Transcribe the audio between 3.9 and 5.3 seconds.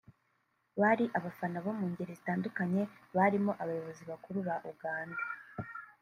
bakuru ba Uganda